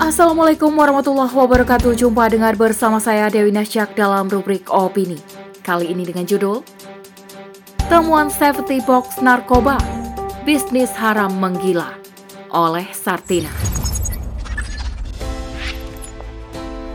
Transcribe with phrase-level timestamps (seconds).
[0.00, 1.92] Assalamualaikum warahmatullahi wabarakatuh.
[1.92, 5.20] Jumpa dengar bersama saya Dewi Nasyak dalam rubrik Opini.
[5.60, 6.64] Kali ini dengan judul
[7.92, 9.76] Temuan Safety Box Narkoba
[10.48, 12.00] Bisnis Haram Menggila
[12.48, 13.52] oleh Sartina.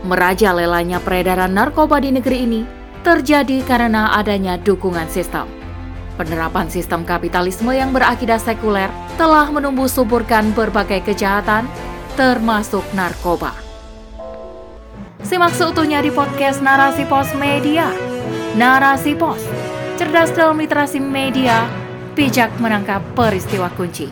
[0.02, 2.66] Merajalelanya peredaran narkoba di negeri ini
[3.06, 5.46] terjadi karena adanya dukungan sistem.
[6.18, 11.70] Penerapan sistem kapitalisme yang berakidah sekuler telah menumbuh suburkan berbagai kejahatan
[12.16, 13.52] termasuk narkoba.
[15.20, 17.92] Simak seutuhnya di podcast Narasi Pos Media.
[18.56, 19.44] Narasi Pos,
[20.00, 21.68] cerdas dalam literasi media,
[22.16, 24.08] bijak menangkap peristiwa kunci.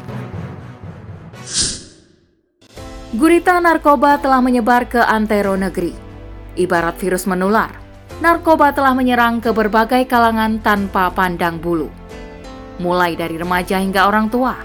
[3.16, 5.96] Gurita narkoba telah menyebar ke antero negeri.
[6.60, 7.72] Ibarat virus menular,
[8.20, 11.88] narkoba telah menyerang ke berbagai kalangan tanpa pandang bulu.
[12.84, 14.60] Mulai dari remaja hingga orang tua,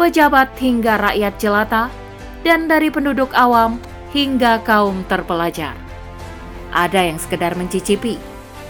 [0.00, 1.92] pejabat hingga rakyat jelata,
[2.42, 3.76] dan dari penduduk awam
[4.10, 5.76] hingga kaum terpelajar.
[6.70, 8.14] Ada yang sekedar mencicipi,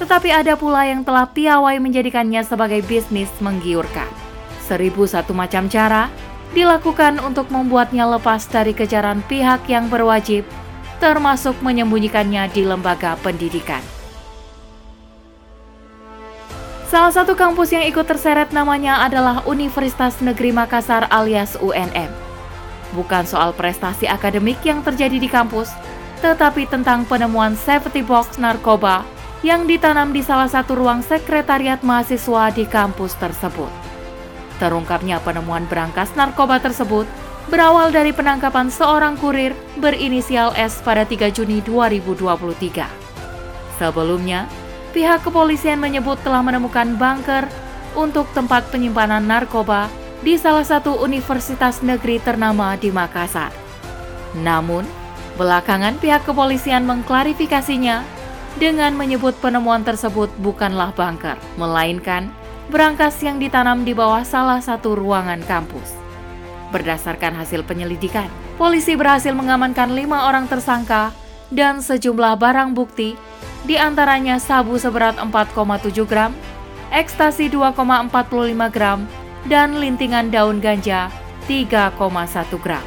[0.01, 4.09] tetapi ada pula yang telah piawai menjadikannya sebagai bisnis menggiurkan.
[4.65, 6.09] Seribu satu macam cara
[6.57, 10.43] dilakukan untuk membuatnya lepas dari kejaran pihak yang berwajib,
[10.99, 13.83] termasuk menyembunyikannya di lembaga pendidikan.
[16.91, 22.30] Salah satu kampus yang ikut terseret namanya adalah Universitas Negeri Makassar alias UNM
[22.93, 25.71] bukan soal prestasi akademik yang terjadi di kampus,
[26.21, 29.07] tetapi tentang penemuan safety box narkoba
[29.41, 33.73] yang ditanam di salah satu ruang sekretariat mahasiswa di kampus tersebut.
[34.61, 37.09] Terungkapnya penemuan berangkas narkoba tersebut
[37.49, 42.85] berawal dari penangkapan seorang kurir berinisial S pada 3 Juni 2023.
[43.81, 44.45] Sebelumnya,
[44.93, 47.49] pihak kepolisian menyebut telah menemukan bunker
[47.97, 49.89] untuk tempat penyimpanan narkoba
[50.21, 53.53] di salah satu universitas negeri ternama di Makassar.
[54.37, 54.85] Namun,
[55.41, 58.05] belakangan pihak kepolisian mengklarifikasinya
[58.61, 62.29] dengan menyebut penemuan tersebut bukanlah bunker, melainkan
[62.71, 65.97] berangkas yang ditanam di bawah salah satu ruangan kampus.
[66.71, 71.11] Berdasarkan hasil penyelidikan, polisi berhasil mengamankan lima orang tersangka
[71.51, 73.19] dan sejumlah barang bukti,
[73.67, 76.31] di antaranya sabu seberat 4,7 gram,
[76.95, 79.03] ekstasi 2,45 gram,
[79.49, 81.09] dan lintingan daun ganja
[81.49, 81.97] 3,1
[82.61, 82.85] gram.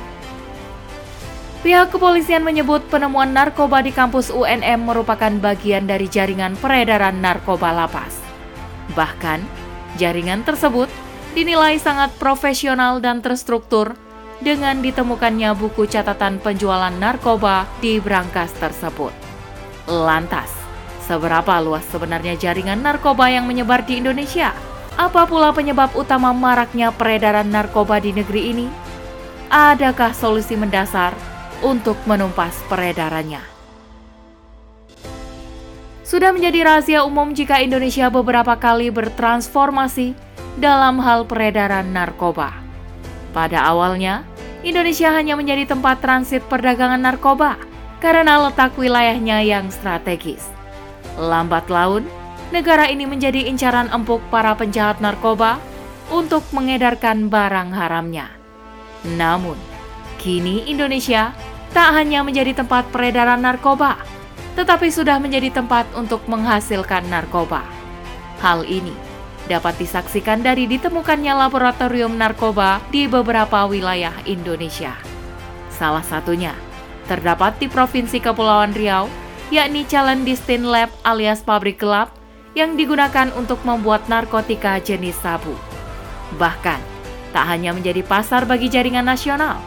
[1.64, 8.20] Pihak kepolisian menyebut penemuan narkoba di kampus UNM merupakan bagian dari jaringan peredaran narkoba lapas.
[9.00, 9.40] Bahkan,
[9.96, 10.92] jaringan tersebut
[11.32, 13.96] dinilai sangat profesional dan terstruktur
[14.44, 19.16] dengan ditemukannya buku catatan penjualan narkoba di brankas tersebut.
[19.88, 20.52] Lantas,
[21.08, 24.52] seberapa luas sebenarnya jaringan narkoba yang menyebar di Indonesia?
[24.94, 28.68] Apa pula penyebab utama maraknya peredaran narkoba di negeri ini?
[29.50, 31.18] Adakah solusi mendasar
[31.66, 33.42] untuk menumpas peredarannya?
[36.06, 40.14] Sudah menjadi rahasia umum jika Indonesia beberapa kali bertransformasi
[40.62, 42.54] dalam hal peredaran narkoba.
[43.34, 44.22] Pada awalnya,
[44.62, 47.58] Indonesia hanya menjadi tempat transit perdagangan narkoba
[47.98, 50.46] karena letak wilayahnya yang strategis.
[51.18, 52.06] Lambat laun,
[52.54, 55.58] negara ini menjadi incaran empuk para penjahat narkoba
[56.14, 58.30] untuk mengedarkan barang haramnya.
[59.18, 59.58] Namun,
[60.22, 61.34] kini Indonesia
[61.74, 63.98] tak hanya menjadi tempat peredaran narkoba,
[64.54, 67.66] tetapi sudah menjadi tempat untuk menghasilkan narkoba.
[68.38, 68.94] Hal ini
[69.50, 74.94] dapat disaksikan dari ditemukannya laboratorium narkoba di beberapa wilayah Indonesia.
[75.74, 76.54] Salah satunya
[77.10, 79.10] terdapat di Provinsi Kepulauan Riau,
[79.50, 82.23] yakni Clandestine Lab alias pabrik gelap
[82.54, 85.54] yang digunakan untuk membuat narkotika jenis sabu.
[86.38, 86.82] Bahkan,
[87.34, 89.58] tak hanya menjadi pasar bagi jaringan nasional,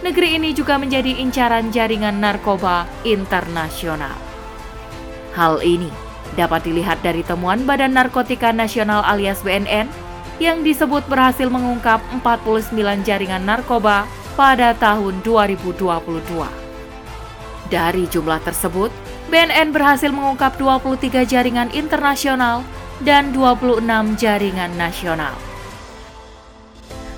[0.00, 4.16] negeri ini juga menjadi incaran jaringan narkoba internasional.
[5.36, 5.92] Hal ini
[6.34, 9.86] dapat dilihat dari temuan Badan Narkotika Nasional alias BNN
[10.40, 12.72] yang disebut berhasil mengungkap 49
[13.04, 15.76] jaringan narkoba pada tahun 2022.
[17.68, 18.90] Dari jumlah tersebut,
[19.30, 22.66] BNN berhasil mengungkap 23 jaringan internasional
[23.06, 23.86] dan 26
[24.18, 25.38] jaringan nasional.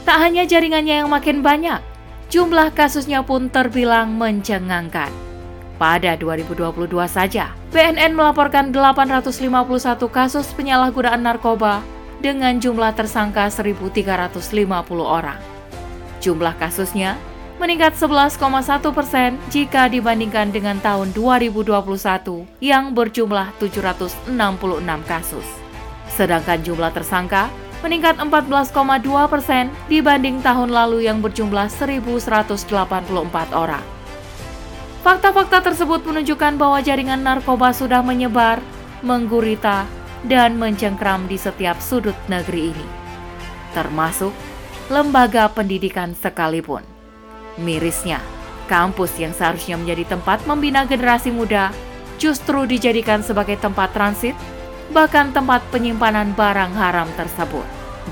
[0.05, 1.81] Tak hanya jaringannya yang makin banyak,
[2.29, 5.09] jumlah kasusnya pun terbilang mencengangkan.
[5.81, 11.81] Pada 2022 saja, BNN melaporkan 851 kasus penyalahgunaan narkoba
[12.20, 14.53] dengan jumlah tersangka 1.350
[15.00, 15.41] orang.
[16.20, 17.17] Jumlah kasusnya
[17.62, 18.43] meningkat 11,1
[18.91, 21.79] persen jika dibandingkan dengan tahun 2021
[22.59, 24.35] yang berjumlah 766
[25.06, 25.47] kasus.
[26.11, 27.47] Sedangkan jumlah tersangka
[27.87, 28.75] meningkat 14,2
[29.31, 32.67] persen dibanding tahun lalu yang berjumlah 1.184
[33.55, 33.87] orang.
[35.06, 38.58] Fakta-fakta tersebut menunjukkan bahwa jaringan narkoba sudah menyebar,
[39.06, 39.87] menggurita,
[40.26, 42.87] dan mencengkram di setiap sudut negeri ini,
[43.75, 44.31] termasuk
[44.87, 46.92] lembaga pendidikan sekalipun.
[47.61, 48.21] Mirisnya,
[48.71, 51.69] kampus yang seharusnya menjadi tempat membina generasi muda
[52.17, 54.39] justru dijadikan sebagai tempat transit,
[54.95, 57.65] bahkan tempat penyimpanan barang haram tersebut.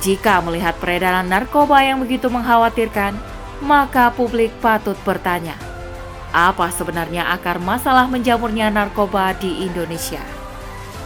[0.05, 3.17] Jika melihat peredaran narkoba yang begitu mengkhawatirkan,
[3.65, 5.55] maka publik patut bertanya,
[6.31, 10.23] apa sebenarnya akar masalah menjamurnya narkoba di Indonesia?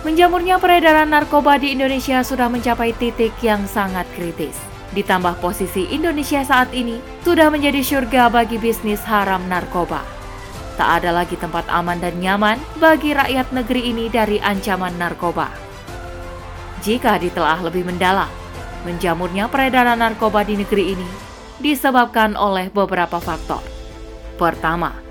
[0.05, 4.74] Menjamurnya peredaran narkoba di Indonesia sudah mencapai titik yang sangat kritis.
[4.93, 10.05] Ditambah posisi Indonesia saat ini sudah menjadi surga bagi bisnis haram narkoba.
[10.75, 15.49] Tak ada lagi tempat aman dan nyaman bagi rakyat negeri ini dari ancaman narkoba.
[16.85, 18.29] Jika ditelaah lebih mendalam,
[18.85, 21.09] menjamurnya peredaran narkoba di negeri ini
[21.63, 23.63] disebabkan oleh beberapa faktor.
[24.37, 25.05] Pertama,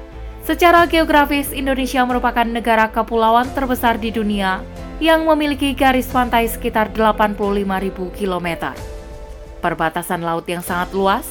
[0.44, 4.60] Secara geografis, Indonesia merupakan negara kepulauan terbesar di dunia
[5.00, 8.75] yang memiliki garis pantai sekitar 85.000 km.
[9.63, 11.24] Perbatasan laut yang sangat luas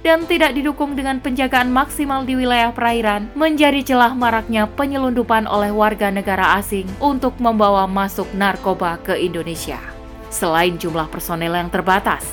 [0.00, 6.08] dan tidak didukung dengan penjagaan maksimal di wilayah perairan menjadi celah maraknya penyelundupan oleh warga
[6.08, 9.76] negara asing untuk membawa masuk narkoba ke Indonesia.
[10.32, 12.24] Selain jumlah personel yang terbatas,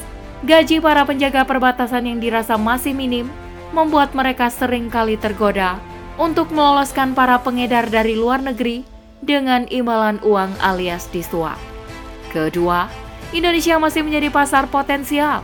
[0.47, 3.27] gaji para penjaga perbatasan yang dirasa masih minim
[3.75, 5.79] membuat mereka sering kali tergoda
[6.15, 8.87] untuk meloloskan para pengedar dari luar negeri
[9.23, 11.59] dengan imbalan uang alias disuap.
[12.35, 12.87] Kedua,
[13.31, 15.43] Indonesia masih menjadi pasar potensial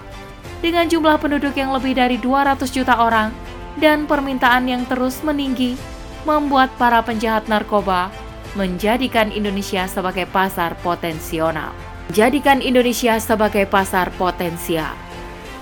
[0.59, 3.31] dengan jumlah penduduk yang lebih dari 200 juta orang
[3.79, 5.79] dan permintaan yang terus meninggi
[6.27, 8.11] membuat para penjahat narkoba
[8.59, 11.55] menjadikan Indonesia sebagai pasar potensial.
[12.11, 14.95] Jadikan Indonesia sebagai pasar potensial.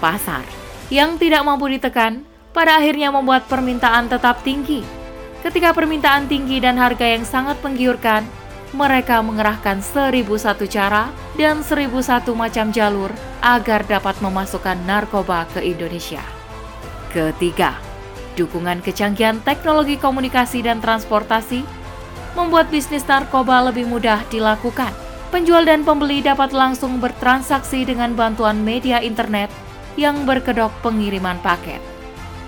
[0.01, 0.45] Pasar
[0.93, 2.21] yang tidak mampu ditekan
[2.53, 4.85] pada akhirnya membuat permintaan tetap tinggi
[5.45, 8.25] Ketika permintaan tinggi dan harga yang sangat menggiurkan,
[8.73, 13.11] mereka mengerahkan seribu satu cara dan seribu satu macam jalur
[13.43, 16.23] agar dapat memasukkan narkoba ke Indonesia.
[17.11, 17.75] Ketiga,
[18.39, 21.63] dukungan kecanggihan teknologi komunikasi dan transportasi
[22.35, 24.91] membuat bisnis narkoba lebih mudah dilakukan.
[25.31, 29.51] Penjual dan pembeli dapat langsung bertransaksi dengan bantuan media internet
[29.99, 31.79] yang berkedok pengiriman paket.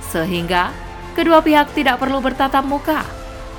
[0.07, 0.71] Sehingga
[1.15, 3.03] kedua pihak tidak perlu bertatap muka.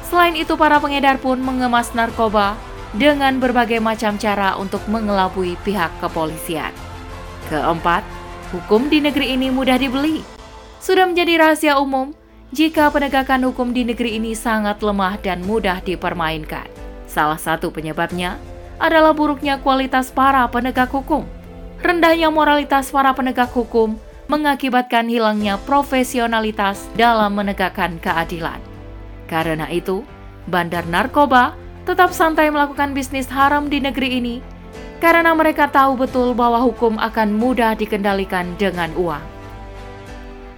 [0.09, 2.57] Selain itu, para pengedar pun mengemas narkoba
[2.99, 6.75] dengan berbagai macam cara untuk mengelabui pihak kepolisian.
[7.47, 8.03] Keempat,
[8.51, 10.21] hukum di negeri ini mudah dibeli.
[10.83, 12.11] Sudah menjadi rahasia umum
[12.51, 16.67] jika penegakan hukum di negeri ini sangat lemah dan mudah dipermainkan.
[17.07, 18.37] Salah satu penyebabnya
[18.83, 21.25] adalah buruknya kualitas para penegak hukum,
[21.81, 23.95] rendahnya moralitas para penegak hukum,
[24.27, 28.61] mengakibatkan hilangnya profesionalitas dalam menegakkan keadilan.
[29.29, 30.05] Karena itu,
[30.49, 31.57] bandar narkoba
[31.89, 34.37] tetap santai melakukan bisnis haram di negeri ini
[35.01, 39.25] karena mereka tahu betul bahwa hukum akan mudah dikendalikan dengan uang.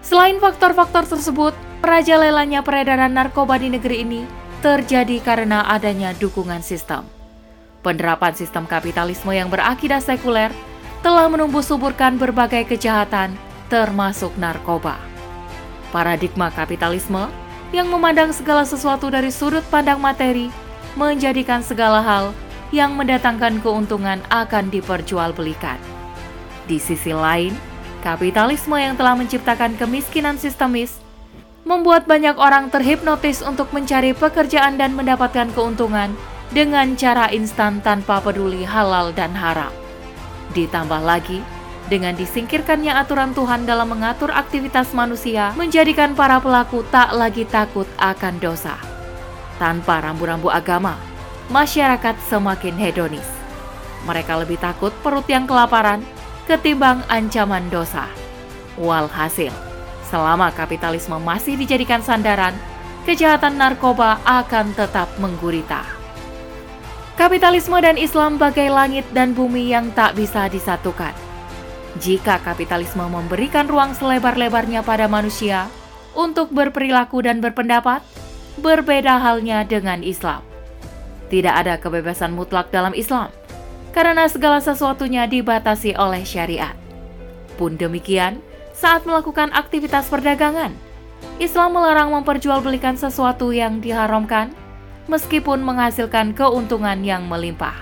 [0.02, 1.54] Selain faktor-faktor tersebut,
[1.86, 4.26] lelanya peredaran narkoba di negeri ini
[4.58, 7.06] terjadi karena adanya dukungan sistem.
[7.86, 10.50] Penerapan sistem kapitalisme yang berakidah sekuler
[11.00, 13.38] telah menumbuh suburkan berbagai kejahatan
[13.70, 14.98] termasuk narkoba.
[15.94, 17.30] Paradigma kapitalisme
[17.70, 22.32] yang memandang segala sesuatu dari sudut pandang materi menjadikan segala hal
[22.70, 25.78] yang mendatangkan keuntungan akan diperjualbelikan.
[26.70, 27.54] Di sisi lain,
[28.00, 31.02] kapitalisme yang telah menciptakan kemiskinan sistemis
[31.66, 36.14] membuat banyak orang terhipnotis untuk mencari pekerjaan dan mendapatkan keuntungan
[36.50, 39.70] dengan cara instan tanpa peduli halal dan haram.
[40.50, 41.38] Ditambah lagi,
[41.86, 48.38] dengan disingkirkannya aturan Tuhan dalam mengatur aktivitas manusia, menjadikan para pelaku tak lagi takut akan
[48.42, 48.89] dosa.
[49.60, 50.96] Tanpa rambu-rambu agama,
[51.52, 53.28] masyarakat semakin hedonis.
[54.08, 56.00] Mereka lebih takut perut yang kelaparan
[56.48, 58.08] ketimbang ancaman dosa.
[58.80, 59.52] Walhasil,
[60.08, 62.56] selama kapitalisme masih dijadikan sandaran,
[63.04, 65.84] kejahatan narkoba akan tetap menggurita.
[67.20, 71.12] Kapitalisme dan Islam bagai langit dan bumi yang tak bisa disatukan
[71.98, 75.66] jika kapitalisme memberikan ruang selebar-lebarnya pada manusia
[76.14, 78.04] untuk berperilaku dan berpendapat,
[78.58, 80.42] berbeda halnya dengan Islam.
[81.30, 83.30] Tidak ada kebebasan mutlak dalam Islam,
[83.94, 86.74] karena segala sesuatunya dibatasi oleh syariat.
[87.54, 88.42] Pun demikian,
[88.74, 90.74] saat melakukan aktivitas perdagangan,
[91.38, 94.50] Islam melarang memperjualbelikan sesuatu yang diharamkan,
[95.06, 97.76] meskipun menghasilkan keuntungan yang melimpah.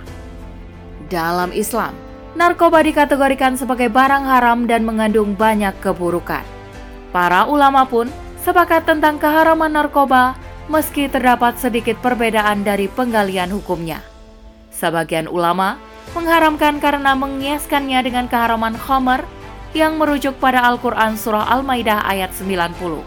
[1.09, 1.97] Dalam Islam,
[2.37, 6.45] narkoba dikategorikan sebagai barang haram dan mengandung banyak keburukan.
[7.09, 8.13] Para ulama pun
[8.45, 10.37] sepakat tentang keharaman narkoba
[10.69, 14.05] meski terdapat sedikit perbedaan dari penggalian hukumnya.
[14.69, 15.81] Sebagian ulama
[16.13, 19.25] mengharamkan karena mengiaskannya dengan keharaman khamar
[19.77, 23.01] yang merujuk pada Al-Quran Surah Al-Maidah ayat 90.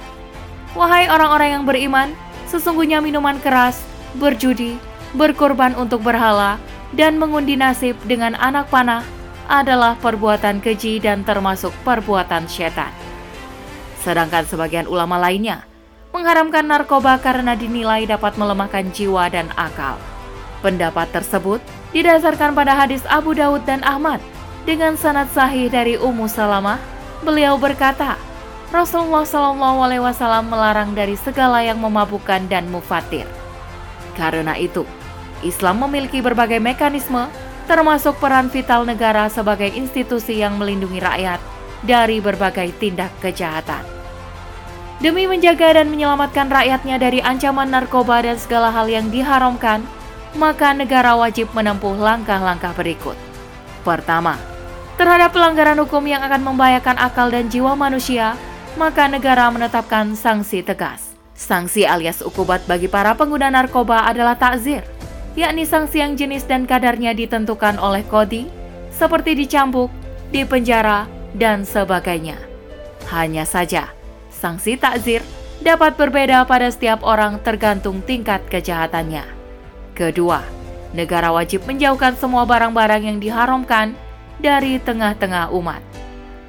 [0.77, 2.09] Wahai orang-orang yang beriman,
[2.49, 3.81] sesungguhnya minuman keras,
[4.17, 4.77] berjudi,
[5.17, 6.61] berkorban untuk berhala,
[6.93, 9.05] dan mengundi nasib dengan anak panah
[9.49, 12.91] adalah perbuatan keji dan termasuk perbuatan setan.
[14.01, 15.70] Sedangkan sebagian ulama lainnya
[16.11, 19.95] mengharamkan narkoba karena dinilai dapat melemahkan jiwa dan akal.
[20.61, 21.63] Pendapat tersebut
[21.95, 24.21] didasarkan pada hadis Abu Daud dan Ahmad
[24.67, 26.77] dengan sanad sahih dari Ummu Salamah.
[27.25, 28.17] Beliau berkata,
[28.71, 33.27] Rasulullah Shallallahu Alaihi Wasallam melarang dari segala yang memabukkan dan mufatir.
[34.15, 34.87] Karena itu,
[35.43, 37.27] Islam memiliki berbagai mekanisme,
[37.67, 41.39] termasuk peran vital negara sebagai institusi yang melindungi rakyat
[41.81, 44.00] dari berbagai tindak kejahatan.
[45.01, 49.81] Demi menjaga dan menyelamatkan rakyatnya dari ancaman narkoba dan segala hal yang diharamkan,
[50.37, 53.17] maka negara wajib menempuh langkah-langkah berikut.
[53.81, 54.37] Pertama,
[55.01, 58.37] terhadap pelanggaran hukum yang akan membahayakan akal dan jiwa manusia,
[58.77, 61.17] maka negara menetapkan sanksi tegas.
[61.33, 64.85] Sanksi alias ukubat bagi para pengguna narkoba adalah takzir,
[65.33, 68.45] yakni sanksi yang jenis dan kadarnya ditentukan oleh kodi,
[68.93, 69.89] seperti dicambuk,
[70.29, 72.37] dipenjara, dan sebagainya.
[73.09, 73.89] Hanya saja,
[74.41, 75.21] sanksi takzir
[75.61, 79.21] dapat berbeda pada setiap orang tergantung tingkat kejahatannya.
[79.93, 80.41] Kedua,
[80.97, 83.93] negara wajib menjauhkan semua barang-barang yang diharamkan
[84.41, 85.85] dari tengah-tengah umat.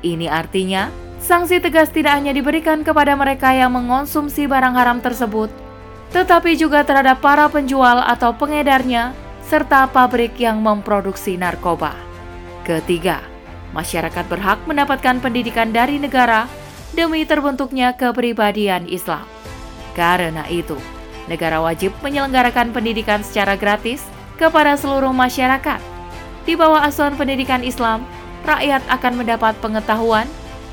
[0.00, 0.88] Ini artinya,
[1.20, 5.52] sanksi tegas tidak hanya diberikan kepada mereka yang mengonsumsi barang haram tersebut,
[6.16, 9.12] tetapi juga terhadap para penjual atau pengedarnya,
[9.44, 11.92] serta pabrik yang memproduksi narkoba.
[12.64, 13.20] Ketiga,
[13.76, 16.48] masyarakat berhak mendapatkan pendidikan dari negara
[16.92, 19.24] demi terbentuknya kepribadian Islam.
[19.92, 20.76] Karena itu,
[21.28, 24.04] negara wajib menyelenggarakan pendidikan secara gratis
[24.40, 25.80] kepada seluruh masyarakat.
[26.42, 28.02] Di bawah asuhan pendidikan Islam,
[28.42, 30.26] rakyat akan mendapat pengetahuan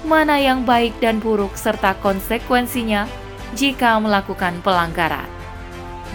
[0.08, 3.06] mana yang baik dan buruk serta konsekuensinya
[3.54, 5.28] jika melakukan pelanggaran.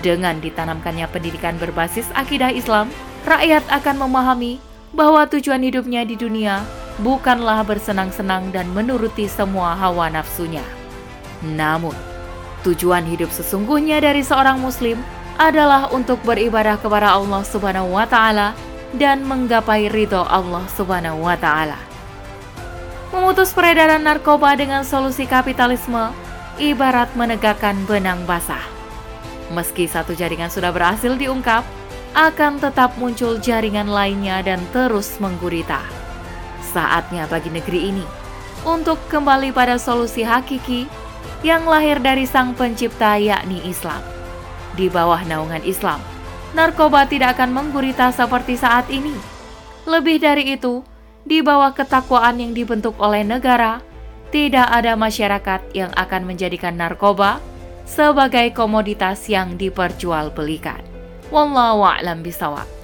[0.00, 2.92] Dengan ditanamkannya pendidikan berbasis akidah Islam,
[3.24, 4.60] rakyat akan memahami
[4.92, 6.60] bahwa tujuan hidupnya di dunia
[7.02, 10.62] bukanlah bersenang-senang dan menuruti semua hawa nafsunya.
[11.42, 11.96] Namun,
[12.62, 15.00] tujuan hidup sesungguhnya dari seorang muslim
[15.34, 18.54] adalah untuk beribadah kepada Allah Subhanahu wa taala
[18.94, 21.78] dan menggapai ridho Allah Subhanahu wa taala.
[23.10, 26.10] Memutus peredaran narkoba dengan solusi kapitalisme
[26.58, 28.62] ibarat menegakkan benang basah.
[29.50, 31.62] Meski satu jaringan sudah berhasil diungkap,
[32.14, 36.03] akan tetap muncul jaringan lainnya dan terus menggurita.
[36.74, 38.02] Saatnya bagi negeri ini
[38.66, 40.90] untuk kembali pada solusi hakiki
[41.46, 44.02] yang lahir dari sang pencipta yakni Islam.
[44.74, 46.02] Di bawah naungan Islam,
[46.50, 49.14] narkoba tidak akan menggurita seperti saat ini.
[49.86, 50.82] Lebih dari itu,
[51.22, 53.78] di bawah ketakwaan yang dibentuk oleh negara,
[54.34, 57.38] tidak ada masyarakat yang akan menjadikan narkoba
[57.86, 60.82] sebagai komoditas yang diperjualbelikan.
[61.30, 62.83] Wallahu a'lam bisawab.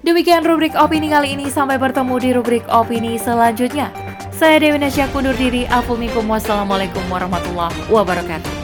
[0.00, 3.92] Demikian rubrik opini kali ini, sampai bertemu di rubrik opini selanjutnya.
[4.32, 8.59] Saya Dewi Nasya kundur diri, Assalamualaikum warahmatullahi wabarakatuh.